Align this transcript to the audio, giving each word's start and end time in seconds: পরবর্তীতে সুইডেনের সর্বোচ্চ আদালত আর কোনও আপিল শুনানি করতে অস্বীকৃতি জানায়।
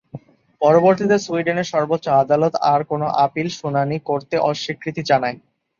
পরবর্তীতে 0.61 1.15
সুইডেনের 1.19 1.71
সর্বোচ্চ 1.73 2.05
আদালত 2.21 2.53
আর 2.71 2.81
কোনও 2.91 3.07
আপিল 3.25 3.47
শুনানি 3.59 3.97
করতে 4.09 4.35
অস্বীকৃতি 4.49 5.01
জানায়। 5.09 5.37